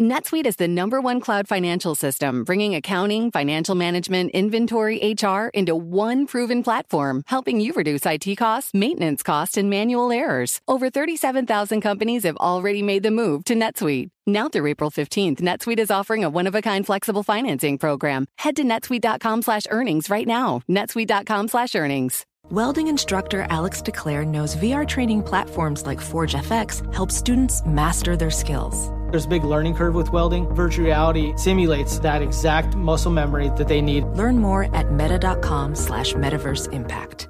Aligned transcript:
NetSuite 0.00 0.46
is 0.46 0.56
the 0.56 0.66
number 0.66 0.98
one 0.98 1.20
cloud 1.20 1.46
financial 1.46 1.94
system, 1.94 2.42
bringing 2.42 2.74
accounting, 2.74 3.30
financial 3.30 3.74
management, 3.74 4.30
inventory, 4.30 5.14
HR 5.14 5.48
into 5.52 5.76
one 5.76 6.26
proven 6.26 6.62
platform, 6.62 7.22
helping 7.26 7.60
you 7.60 7.74
reduce 7.74 8.06
IT 8.06 8.34
costs, 8.36 8.72
maintenance 8.72 9.22
costs, 9.22 9.58
and 9.58 9.68
manual 9.68 10.10
errors. 10.10 10.62
Over 10.66 10.88
37,000 10.88 11.82
companies 11.82 12.22
have 12.22 12.38
already 12.38 12.82
made 12.82 13.02
the 13.02 13.10
move 13.10 13.44
to 13.44 13.54
NetSuite. 13.54 14.08
Now 14.26 14.48
through 14.48 14.68
April 14.68 14.90
15th, 14.90 15.42
NetSuite 15.42 15.78
is 15.78 15.90
offering 15.90 16.24
a 16.24 16.30
one-of-a-kind 16.30 16.86
flexible 16.86 17.22
financing 17.22 17.76
program. 17.76 18.24
Head 18.38 18.56
to 18.56 18.64
netsuite.com 18.64 19.42
slash 19.42 19.64
earnings 19.68 20.08
right 20.08 20.26
now. 20.26 20.62
netsuite.com 20.66 21.48
slash 21.48 21.74
earnings. 21.74 22.24
Welding 22.50 22.86
instructor 22.86 23.46
Alex 23.50 23.82
DeClaire 23.82 24.26
knows 24.26 24.56
VR 24.56 24.88
training 24.88 25.22
platforms 25.24 25.84
like 25.84 26.00
Forge 26.00 26.32
FX 26.32 26.94
help 26.94 27.10
students 27.10 27.62
master 27.66 28.16
their 28.16 28.30
skills. 28.30 28.90
There's 29.10 29.24
a 29.24 29.28
big 29.28 29.44
learning 29.44 29.74
curve 29.74 29.94
with 29.94 30.12
welding. 30.12 30.46
Virtual 30.54 30.84
reality 30.84 31.32
simulates 31.36 31.98
that 32.00 32.22
exact 32.22 32.76
muscle 32.76 33.12
memory 33.12 33.50
that 33.56 33.68
they 33.68 33.80
need. 33.80 34.04
Learn 34.04 34.38
more 34.38 34.74
at 34.74 34.92
meta.com 34.92 35.74
slash 35.74 36.14
metaverse 36.14 36.72
impact. 36.72 37.29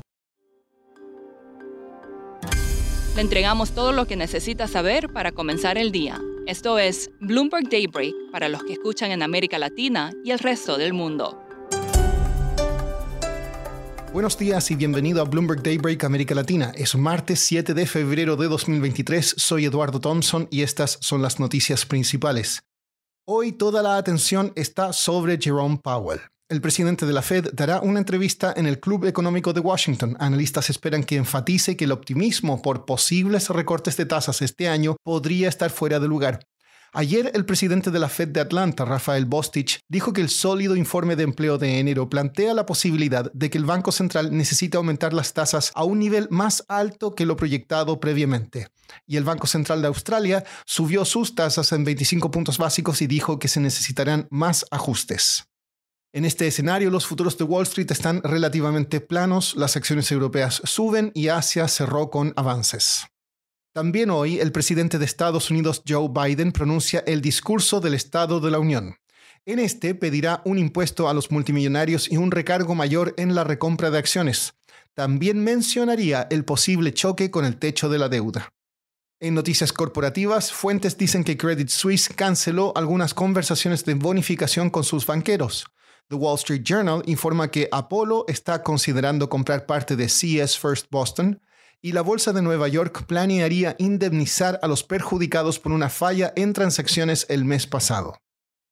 Entregamos 3.21 3.73
todo 3.73 3.91
lo 3.91 4.07
que 4.07 4.15
necesita 4.15 4.67
saber 4.67 5.13
para 5.13 5.31
comenzar 5.31 5.77
el 5.77 5.91
día. 5.91 6.19
Esto 6.47 6.79
es 6.79 7.11
Bloomberg 7.19 7.69
Daybreak 7.69 8.15
para 8.31 8.49
los 8.49 8.63
que 8.63 8.73
escuchan 8.73 9.11
en 9.11 9.21
América 9.21 9.59
Latina 9.59 10.11
y 10.23 10.31
el 10.31 10.39
resto 10.39 10.75
del 10.75 10.93
mundo. 10.93 11.39
Buenos 14.11 14.39
días 14.39 14.71
y 14.71 14.75
bienvenido 14.75 15.21
a 15.21 15.25
Bloomberg 15.25 15.61
Daybreak 15.61 16.03
América 16.03 16.33
Latina. 16.33 16.71
Es 16.75 16.95
martes 16.95 17.41
7 17.41 17.75
de 17.75 17.85
febrero 17.85 18.35
de 18.37 18.47
2023. 18.47 19.35
Soy 19.37 19.65
Eduardo 19.65 19.99
Thompson 19.99 20.47
y 20.49 20.63
estas 20.63 20.97
son 20.99 21.21
las 21.21 21.39
noticias 21.39 21.85
principales. 21.85 22.63
Hoy 23.27 23.51
toda 23.51 23.83
la 23.83 23.97
atención 23.97 24.51
está 24.55 24.93
sobre 24.93 25.37
Jerome 25.39 25.77
Powell. 25.77 26.21
El 26.51 26.59
presidente 26.59 27.05
de 27.05 27.13
la 27.13 27.21
Fed 27.21 27.47
dará 27.53 27.79
una 27.79 27.99
entrevista 27.99 28.53
en 28.53 28.67
el 28.67 28.81
Club 28.81 29.05
Económico 29.05 29.53
de 29.53 29.61
Washington. 29.61 30.17
Analistas 30.19 30.69
esperan 30.69 31.05
que 31.05 31.15
enfatice 31.15 31.77
que 31.77 31.85
el 31.85 31.93
optimismo 31.93 32.61
por 32.61 32.83
posibles 32.83 33.47
recortes 33.47 33.95
de 33.95 34.05
tasas 34.05 34.41
este 34.41 34.67
año 34.67 34.97
podría 35.01 35.47
estar 35.47 35.69
fuera 35.69 36.01
de 36.01 36.09
lugar. 36.09 36.45
Ayer 36.91 37.31
el 37.35 37.45
presidente 37.45 37.89
de 37.89 37.99
la 37.99 38.09
Fed 38.09 38.27
de 38.27 38.41
Atlanta, 38.41 38.83
Rafael 38.83 39.23
Bostich, 39.23 39.79
dijo 39.87 40.11
que 40.11 40.19
el 40.19 40.27
sólido 40.27 40.75
informe 40.75 41.15
de 41.15 41.23
empleo 41.23 41.57
de 41.57 41.79
enero 41.79 42.09
plantea 42.09 42.53
la 42.53 42.65
posibilidad 42.65 43.31
de 43.31 43.49
que 43.49 43.57
el 43.57 43.63
Banco 43.63 43.93
Central 43.93 44.35
necesite 44.35 44.75
aumentar 44.75 45.13
las 45.13 45.31
tasas 45.31 45.71
a 45.73 45.85
un 45.85 45.99
nivel 45.99 46.27
más 46.31 46.65
alto 46.67 47.15
que 47.15 47.25
lo 47.25 47.37
proyectado 47.37 48.01
previamente. 48.01 48.67
Y 49.07 49.15
el 49.15 49.23
Banco 49.23 49.47
Central 49.47 49.81
de 49.81 49.87
Australia 49.87 50.43
subió 50.65 51.05
sus 51.05 51.33
tasas 51.33 51.71
en 51.71 51.85
25 51.85 52.29
puntos 52.29 52.57
básicos 52.57 53.01
y 53.01 53.07
dijo 53.07 53.39
que 53.39 53.47
se 53.47 53.61
necesitarán 53.61 54.27
más 54.29 54.65
ajustes. 54.69 55.45
En 56.13 56.25
este 56.25 56.45
escenario, 56.45 56.89
los 56.89 57.07
futuros 57.07 57.37
de 57.37 57.45
Wall 57.45 57.63
Street 57.63 57.89
están 57.89 58.21
relativamente 58.21 58.99
planos, 58.99 59.55
las 59.55 59.77
acciones 59.77 60.11
europeas 60.11 60.61
suben 60.65 61.13
y 61.15 61.29
Asia 61.29 61.69
cerró 61.69 62.09
con 62.09 62.33
avances. 62.35 63.05
También 63.73 64.09
hoy, 64.09 64.37
el 64.39 64.51
presidente 64.51 64.99
de 64.99 65.05
Estados 65.05 65.49
Unidos, 65.49 65.83
Joe 65.87 66.09
Biden, 66.09 66.51
pronuncia 66.51 67.01
el 67.07 67.21
discurso 67.21 67.79
del 67.79 67.93
Estado 67.93 68.41
de 68.41 68.51
la 68.51 68.59
Unión. 68.59 68.97
En 69.45 69.59
este 69.59 69.95
pedirá 69.95 70.41
un 70.43 70.59
impuesto 70.59 71.07
a 71.07 71.13
los 71.13 71.31
multimillonarios 71.31 72.11
y 72.11 72.17
un 72.17 72.31
recargo 72.31 72.75
mayor 72.75 73.13
en 73.17 73.33
la 73.33 73.45
recompra 73.45 73.89
de 73.89 73.97
acciones. 73.97 74.53
También 74.93 75.41
mencionaría 75.41 76.27
el 76.29 76.43
posible 76.43 76.93
choque 76.93 77.31
con 77.31 77.45
el 77.45 77.55
techo 77.55 77.87
de 77.87 77.99
la 77.99 78.09
deuda. 78.09 78.51
En 79.21 79.33
noticias 79.33 79.71
corporativas, 79.71 80.51
fuentes 80.51 80.97
dicen 80.97 81.23
que 81.23 81.37
Credit 81.37 81.69
Suisse 81.69 82.09
canceló 82.13 82.73
algunas 82.75 83.13
conversaciones 83.13 83.85
de 83.85 83.93
bonificación 83.93 84.69
con 84.69 84.83
sus 84.83 85.05
banqueros. 85.05 85.67
The 86.11 86.17
Wall 86.17 86.35
Street 86.35 86.63
Journal 86.65 87.01
informa 87.05 87.49
que 87.49 87.69
Apollo 87.71 88.25
está 88.27 88.63
considerando 88.63 89.29
comprar 89.29 89.65
parte 89.65 89.95
de 89.95 90.07
CS 90.07 90.59
First 90.59 90.87
Boston 90.91 91.39
y 91.81 91.93
la 91.93 92.01
Bolsa 92.01 92.33
de 92.33 92.41
Nueva 92.41 92.67
York 92.67 93.05
planearía 93.05 93.77
indemnizar 93.79 94.59
a 94.61 94.67
los 94.67 94.83
perjudicados 94.83 95.57
por 95.57 95.71
una 95.71 95.87
falla 95.87 96.33
en 96.35 96.51
transacciones 96.51 97.25
el 97.29 97.45
mes 97.45 97.65
pasado. 97.65 98.17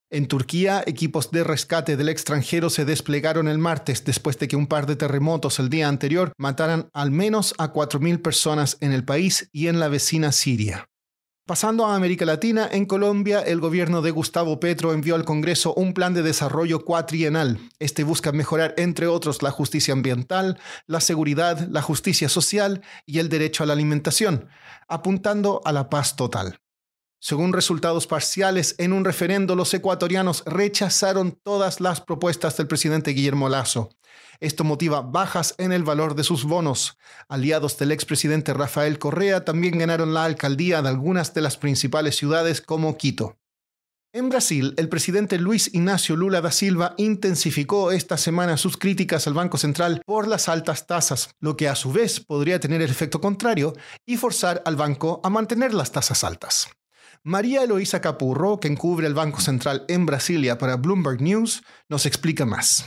En 0.10 0.28
Turquía, 0.28 0.84
equipos 0.86 1.32
de 1.32 1.46
rescate 1.46 1.96
del 1.96 2.10
extranjero 2.10 2.70
se 2.70 2.84
desplegaron 2.84 3.48
el 3.48 3.58
martes 3.58 4.04
después 4.04 4.38
de 4.38 4.50
que 4.50 4.58
un 4.58 4.68
par 4.68 4.86
de 4.86 4.98
terremotos 4.98 5.60
el 5.60 5.70
día 5.70 5.88
anterior 5.88 6.34
mataran 6.38 6.90
al 6.92 7.10
menos 7.10 7.56
a 7.58 7.72
4.000 7.72 8.22
personas 8.22 8.76
en 8.82 8.92
el 8.92 9.06
país 9.06 9.48
y 9.54 9.68
en 9.68 9.80
la 9.80 9.88
vecina 9.88 10.34
Siria. 10.34 10.90
Pasando 11.50 11.88
a 11.88 11.96
América 11.96 12.26
Latina, 12.26 12.70
en 12.72 12.86
Colombia, 12.86 13.42
el 13.42 13.60
gobierno 13.60 14.04
de 14.04 14.12
Gustavo 14.12 14.60
Petro 14.60 14.94
envió 14.94 15.16
al 15.16 15.26
Congreso 15.26 15.74
un 15.74 15.96
plan 15.96 16.14
de 16.14 16.22
desarrollo 16.22 16.86
cuatrienal. 16.86 17.58
Este 17.80 18.04
busca 18.04 18.32
mejorar, 18.32 18.76
entre 18.78 19.08
otros, 19.08 19.42
la 19.42 19.50
justicia 19.50 19.96
ambiental, 19.96 20.60
la 20.86 21.02
seguridad, 21.02 21.68
la 21.72 21.82
justicia 21.82 22.30
social 22.30 22.84
y 23.08 23.18
el 23.18 23.30
derecho 23.30 23.64
a 23.64 23.66
la 23.66 23.74
alimentación, 23.74 24.48
apuntando 24.88 25.64
a 25.66 25.72
la 25.72 25.90
paz 25.90 26.16
total. 26.16 26.60
Según 27.22 27.52
resultados 27.52 28.08
parciales 28.08 28.76
en 28.78 28.94
un 28.94 29.04
referendo, 29.04 29.56
los 29.56 29.74
ecuatorianos 29.74 30.44
rechazaron 30.46 31.38
todas 31.44 31.82
las 31.82 32.00
propuestas 32.00 32.56
del 32.56 32.68
presidente 32.68 33.12
Guillermo 33.12 33.50
Lazo. 33.50 33.90
Esto 34.40 34.64
motiva 34.64 35.02
bajas 35.02 35.54
en 35.58 35.74
el 35.74 35.84
valor 35.84 36.16
de 36.16 36.24
sus 36.24 36.46
bonos. 36.46 36.98
Aliados 37.28 37.78
del 37.78 37.92
expresidente 37.92 38.54
Rafael 38.54 38.98
Correa 38.98 39.44
también 39.44 39.78
ganaron 39.78 40.14
la 40.14 40.24
alcaldía 40.24 40.82
de 40.82 40.88
algunas 40.88 41.34
de 41.34 41.42
las 41.42 41.58
principales 41.58 42.16
ciudades 42.16 42.62
como 42.62 42.96
Quito. 42.96 43.38
En 44.14 44.30
Brasil, 44.30 44.74
el 44.78 44.88
presidente 44.88 45.38
Luis 45.38 45.70
Ignacio 45.74 46.16
Lula 46.16 46.40
da 46.40 46.52
Silva 46.52 46.96
intensificó 46.98 47.92
esta 47.92 48.18
semana 48.18 48.56
sus 48.56 48.78
críticas 48.78 49.28
al 49.28 49.34
Banco 49.34 49.58
Central 49.58 50.02
por 50.06 50.26
las 50.26 50.48
altas 50.48 50.88
tasas, 50.88 51.30
lo 51.42 51.58
que 51.58 51.68
a 51.68 51.76
su 51.76 51.92
vez 51.92 52.22
podría 52.22 52.60
tener 52.60 52.82
el 52.82 52.90
efecto 52.90 53.20
contrario 53.22 53.74
y 54.08 54.16
forzar 54.16 54.64
al 54.66 54.78
banco 54.78 55.20
a 55.24 55.30
mantener 55.30 55.74
las 55.74 55.92
tasas 55.92 56.24
altas. 56.24 56.70
María 57.24 57.64
Eloísa 57.64 58.00
Capurro, 58.00 58.62
que 58.62 58.70
encubre 58.70 59.06
el 59.06 59.14
Banco 59.14 59.42
Central 59.42 59.84
en 59.90 60.06
Brasilia 60.06 60.58
para 60.58 60.78
Bloomberg 60.78 61.22
News, 61.22 61.64
nos 61.90 62.06
explica 62.06 62.46
más. 62.46 62.86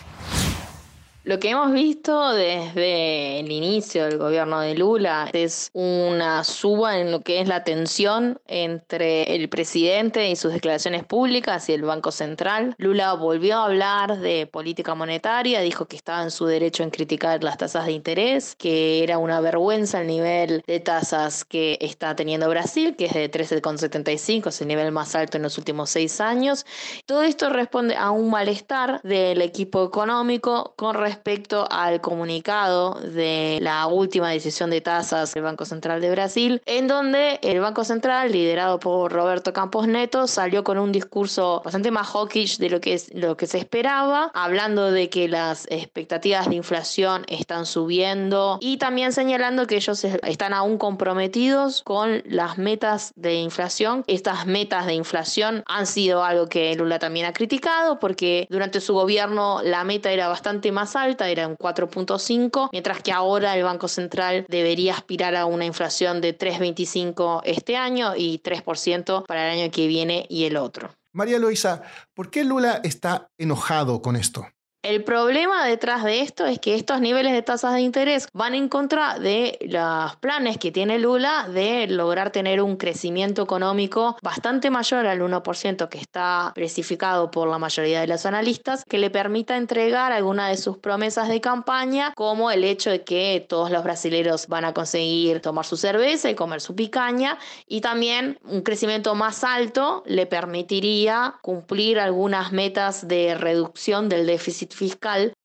Lo 1.25 1.39
que 1.39 1.51
hemos 1.51 1.73
visto 1.73 2.33
desde 2.33 3.39
el 3.39 3.53
inicio 3.53 4.07
del 4.07 4.19
gobierno 4.19 4.59
de 4.59 4.75
Lula 4.75 5.31
es 5.33 5.71
una 5.73 6.43
suba 6.43 6.99
en 6.99 7.13
lo 7.13 7.21
que 7.21 7.41
es 7.41 7.47
la 7.47 7.63
tensión 7.63 8.41
entre 8.49 9.37
el 9.37 9.49
presidente 9.49 10.29
y 10.29 10.35
sus 10.35 10.53
declaraciones 10.53 11.05
públicas 11.05 11.69
y 11.69 11.75
el 11.75 11.83
Banco 11.83 12.11
Central. 12.11 12.75
Lula 12.77 13.13
volvió 13.13 13.59
a 13.59 13.67
hablar 13.67 14.19
de 14.19 14.49
política 14.49 14.97
monetaria, 14.97 15.61
dijo 15.61 15.87
que 15.87 15.95
estaba 15.95 16.25
en 16.25 16.33
su 16.33 16.45
derecho 16.47 16.83
en 16.83 16.91
criticar 16.91 17.45
las 17.45 17.57
tasas 17.57 17.87
de 17.87 17.93
interés, 17.93 18.57
que 18.57 19.05
era 19.05 19.19
una 19.19 19.41
vergüenza 19.41 20.01
el 20.01 20.09
nivel 20.09 20.65
de 20.67 20.81
tasas 20.81 21.45
que 21.45 21.79
está 21.81 22.17
teniendo 22.17 22.49
Brasil, 22.49 22.97
que 22.97 23.05
es 23.05 23.15
de 23.15 23.31
13,75, 23.31 24.49
es 24.49 24.61
el 24.61 24.67
nivel 24.67 24.91
más 24.91 25.15
alto 25.15 25.37
en 25.37 25.45
los 25.45 25.57
últimos 25.57 25.89
seis 25.89 26.21
años. 26.21 26.67
Todo 27.07 27.23
esto 27.23 27.49
responde 27.49 27.95
a 27.95 28.11
un 28.11 28.29
malestar 28.29 29.01
del 29.03 29.41
equipo 29.41 29.85
económico 29.85 30.75
con 30.75 30.97
respecto 30.97 31.12
respecto 31.13 31.69
al 31.71 32.01
comunicado 32.01 32.95
de 32.95 33.59
la 33.61 33.87
última 33.87 34.31
decisión 34.31 34.71
de 34.71 34.81
tasas 34.81 35.35
del 35.35 35.43
Banco 35.43 35.67
Central 35.67 36.01
de 36.01 36.11
Brasil, 36.11 36.63
en 36.65 36.89
donde 36.89 37.39
el 37.43 37.61
Banco 37.61 37.85
Central, 37.85 38.33
liderado 38.33 38.81
por 38.81 39.13
Roberto 39.13 39.53
Campos 39.53 39.87
Neto, 39.87 40.27
salió 40.27 40.65
con 40.65 40.79
un 40.79 40.91
discurso 40.91 41.61
bastante 41.63 41.91
más 41.91 42.09
hawkish 42.09 42.57
de 42.57 42.71
lo 42.71 42.81
que, 42.81 42.95
es, 42.95 43.13
lo 43.15 43.37
que 43.37 43.47
se 43.47 43.59
esperaba, 43.59 44.31
hablando 44.33 44.91
de 44.91 45.11
que 45.11 45.29
las 45.29 45.67
expectativas 45.71 46.49
de 46.49 46.55
inflación 46.55 47.25
están 47.29 47.67
subiendo 47.67 48.57
y 48.63 48.79
también 48.79 49.13
señalando 49.13 49.67
que 49.67 49.77
ellos 49.77 50.03
están 50.05 50.55
aún 50.55 50.79
comprometidos 50.79 51.83
con 51.83 52.23
las 52.25 52.57
metas 52.57 53.13
de 53.17 53.35
inflación. 53.35 54.03
Estas 54.07 54.47
metas 54.47 54.87
de 54.87 54.95
inflación 54.95 55.63
han 55.67 55.87
sido 55.87 56.25
algo 56.25 56.49
que 56.49 56.75
Lula 56.75 56.99
también 56.99 57.27
ha 57.27 57.35
criticado 57.35 57.99
porque 57.99 58.47
durante 58.49 58.81
su 58.81 58.95
gobierno 58.95 59.61
la 59.63 59.85
meta 59.85 60.11
era 60.11 60.29
bastante 60.29 60.73
más 60.73 60.97
alta 60.97 61.02
era 61.09 61.49
un 61.49 61.57
4.5, 61.57 62.69
mientras 62.73 63.03
que 63.03 63.13
ahora 63.13 63.57
el 63.57 63.65
Banco 63.65 63.89
Central 63.89 64.47
debería 64.49 64.95
aspirar 64.95 65.35
a 65.35 65.47
una 65.47 65.65
inflación 65.65 66.21
de 66.21 66.37
3.25 66.37 67.43
este 67.45 67.77
año 67.77 68.15
y 68.17 68.41
3% 68.43 69.27
para 69.27 69.53
el 69.53 69.61
año 69.61 69.71
que 69.71 69.87
viene 69.87 70.27
y 70.29 70.45
el 70.45 70.57
otro. 70.57 70.91
María 71.13 71.39
Luisa, 71.39 71.83
¿por 72.15 72.31
qué 72.31 72.45
Lula 72.45 72.81
está 72.83 73.31
enojado 73.37 74.01
con 74.01 74.17
esto? 74.17 74.47
El 74.93 75.05
problema 75.05 75.65
detrás 75.65 76.05
de 76.05 76.21
esto 76.21 76.45
es 76.45 76.59
que 76.59 76.75
estos 76.75 77.01
niveles 77.01 77.33
de 77.33 77.41
tasas 77.41 77.73
de 77.73 77.81
interés 77.81 78.29
van 78.35 78.55
en 78.55 78.69
contra 78.69 79.19
de 79.19 79.59
los 79.63 80.17
planes 80.17 80.59
que 80.59 80.71
tiene 80.71 80.99
Lula 80.99 81.49
de 81.49 81.87
lograr 81.87 82.31
tener 82.31 82.61
un 82.61 82.77
crecimiento 82.77 83.41
económico 83.41 84.19
bastante 84.21 84.69
mayor 84.69 85.07
al 85.07 85.23
1% 85.23 85.89
que 85.89 85.97
está 85.97 86.49
especificado 86.49 87.31
por 87.31 87.49
la 87.49 87.59
mayoría 87.59 88.03
de 88.03 88.07
los 88.07 88.27
analistas, 88.27 88.85
que 88.85 88.99
le 88.99 89.09
permita 89.09 89.57
entregar 89.57 90.13
alguna 90.13 90.51
de 90.51 90.59
sus 90.59 90.77
promesas 90.77 91.31
de 91.31 91.41
campaña, 91.41 92.13
como 92.15 92.51
el 92.51 92.63
hecho 92.63 92.91
de 92.91 93.03
que 93.03 93.47
todos 93.49 93.71
los 93.71 93.85
brasileños 93.85 94.47
van 94.47 94.67
a 94.67 94.75
conseguir 94.75 95.41
tomar 95.41 95.65
su 95.65 95.79
cerveza 95.79 96.29
y 96.29 96.35
comer 96.35 96.61
su 96.61 96.75
picaña, 96.75 97.39
y 97.67 97.81
también 97.81 98.39
un 98.45 98.61
crecimiento 98.61 99.15
más 99.15 99.43
alto 99.43 100.03
le 100.05 100.27
permitiría 100.27 101.37
cumplir 101.41 101.99
algunas 101.99 102.53
metas 102.53 103.09
de 103.09 103.35
reducción 103.35 104.11
del 104.11 104.27
déficit 104.27 104.82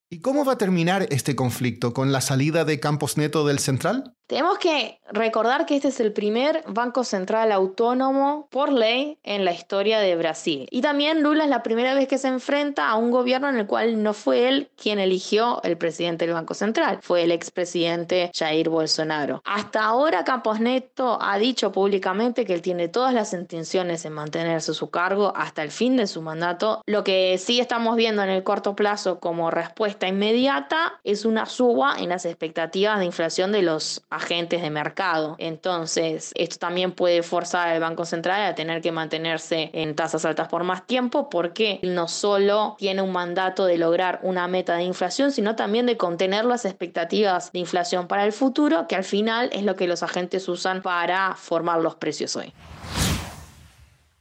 ¿Y 0.10 0.22
cómo 0.22 0.46
va 0.46 0.54
a 0.54 0.58
terminar 0.58 1.06
este 1.10 1.36
conflicto? 1.36 1.94
¿Con 1.94 2.12
la 2.14 2.22
salida 2.22 2.64
de 2.64 2.80
Campos 2.80 3.18
Neto 3.18 3.46
del 3.46 3.60
Central? 3.60 4.14
Tenemos 4.28 4.58
que 4.58 5.00
recordar 5.10 5.66
que 5.66 5.78
este 5.78 5.88
es 5.88 6.02
el 6.02 6.12
primer 6.12 6.62
banco 6.68 7.06
central 7.06 7.50
autónomo 7.54 8.50
por 8.52 8.74
ley 8.74 9.18
en 9.24 9.46
la 9.46 9.54
historia 9.54 10.00
de 10.00 10.18
Brasil. 10.18 10.68
Y 10.70 10.82
también 10.82 11.24
Lula 11.24 11.46
es 11.46 11.50
la 11.50 11.64
primera 11.64 11.94
vez 11.94 12.10
que 12.10 12.18
se 12.18 12.28
enfrenta 12.28 12.90
a 12.90 12.98
un 12.98 13.10
gobierno 13.10 13.48
en 13.48 13.56
el 13.56 13.68
cual 13.68 14.04
no 14.04 14.14
fue 14.14 14.50
él 14.50 14.70
quien 14.76 15.00
eligió 15.00 15.62
el 15.64 15.78
presidente 15.78 16.26
del 16.26 16.34
Banco 16.34 16.56
Central, 16.56 17.00
fue 17.02 17.24
el 17.24 17.32
expresidente 17.32 18.30
Jair 18.36 18.68
Bolsonaro. 18.68 19.42
Hasta 19.46 19.86
ahora 19.86 20.26
Campos 20.26 20.60
Neto 20.60 21.18
ha 21.22 21.38
dicho 21.38 21.72
públicamente 21.72 22.44
que 22.44 22.54
él 22.54 22.62
tiene 22.62 22.90
todas 22.90 23.14
las 23.14 23.32
intenciones 23.32 24.04
en 24.04 24.12
mantenerse 24.12 24.74
su 24.74 24.90
cargo 24.90 25.32
hasta 25.38 25.64
el 25.64 25.72
fin 25.72 25.96
de 25.96 26.06
su 26.06 26.22
mandato. 26.22 26.82
Lo 26.86 27.06
que 27.06 27.38
sí 27.38 27.62
estamos 27.62 27.96
viendo 27.96 28.24
en 28.24 28.30
el 28.30 28.44
corto 28.44 28.76
plazo 28.76 29.22
como 29.22 29.52
respuesta 29.52 30.06
inmediata 30.06 31.00
es 31.06 31.24
una 31.24 31.46
suba 31.46 31.96
en 31.98 32.10
las 32.10 32.26
expectativas 32.26 33.00
de 33.00 33.06
inflación 33.06 33.54
de 33.54 33.62
los 33.62 34.02
agentes 34.18 34.62
de 34.62 34.70
mercado. 34.70 35.36
Entonces, 35.40 36.32
esto 36.36 36.58
también 36.58 36.92
puede 36.92 37.24
forzar 37.24 37.70
al 37.70 37.80
Banco 37.80 38.06
Central 38.06 38.42
a 38.42 38.56
tener 38.56 38.82
que 38.82 38.92
mantenerse 38.92 39.70
en 39.74 39.96
tasas 39.96 40.26
altas 40.26 40.48
por 40.48 40.64
más 40.64 40.86
tiempo 40.86 41.30
porque 41.30 41.80
no 41.84 42.08
solo 42.08 42.76
tiene 42.78 43.02
un 43.02 43.12
mandato 43.12 43.66
de 43.66 43.78
lograr 43.78 44.20
una 44.24 44.48
meta 44.48 44.76
de 44.76 44.84
inflación, 44.84 45.32
sino 45.32 45.56
también 45.56 45.86
de 45.86 45.98
contener 45.98 46.46
las 46.46 46.66
expectativas 46.66 47.52
de 47.52 47.60
inflación 47.60 48.08
para 48.08 48.26
el 48.26 48.34
futuro, 48.34 48.88
que 48.88 48.96
al 48.96 49.04
final 49.04 49.50
es 49.54 49.64
lo 49.64 49.76
que 49.76 49.88
los 49.88 50.04
agentes 50.04 50.48
usan 50.48 50.82
para 50.82 51.36
formar 51.36 51.80
los 51.80 51.96
precios 51.96 52.36
hoy. 52.36 52.54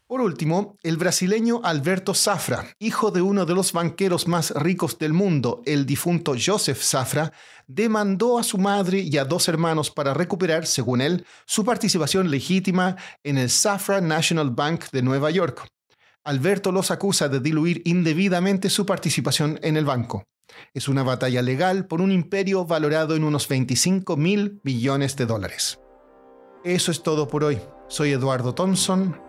Por 0.09 0.21
último, 0.21 0.77
el 0.85 0.99
brasileño 0.99 1.61
Alberto 1.65 2.15
Safra, 2.15 2.65
hijo 2.79 3.11
de 3.11 3.23
uno 3.23 3.45
de 3.45 3.57
los 3.57 3.73
banqueros 3.73 4.29
más 4.29 4.53
ricos 4.53 5.01
del 5.01 5.13
mundo, 5.13 5.63
el 5.67 5.85
difunto 5.85 6.35
Joseph 6.41 6.81
Safra, 6.81 7.33
demandó 7.67 8.39
a 8.39 8.45
su 8.45 8.57
madre 8.57 9.01
y 9.01 9.19
a 9.19 9.25
dos 9.25 9.49
hermanos 9.49 9.91
para 9.91 10.15
recuperar, 10.15 10.65
según 10.65 11.01
él, 11.01 11.27
su 11.45 11.65
participación 11.65 12.31
legítima 12.31 12.95
en 13.25 13.37
el 13.37 13.51
Safra 13.51 14.01
National 14.01 14.51
Bank 14.51 14.85
de 14.93 15.03
Nueva 15.03 15.33
York. 15.33 15.67
Alberto 16.23 16.71
los 16.71 16.93
acusa 16.93 17.29
de 17.29 17.41
diluir 17.41 17.83
indebidamente 17.85 18.71
su 18.71 18.87
participación 18.87 19.59
en 19.63 19.77
el 19.77 19.85
banco. 19.85 20.23
Es 20.73 20.87
una 20.87 21.03
batalla 21.03 21.43
legal 21.43 21.89
por 21.89 22.01
un 22.01 22.13
imperio 22.13 22.65
valorado 22.65 23.17
en 23.17 23.25
unos 23.25 23.49
25 23.49 24.17
mil 24.17 24.61
millones 24.63 25.17
de 25.17 25.27
dólares. 25.27 25.81
Eso 26.63 26.93
es 26.93 27.03
todo 27.03 27.27
por 27.27 27.43
hoy. 27.43 27.59
Soy 27.89 28.13
Eduardo 28.13 28.55
Thompson. 28.55 29.26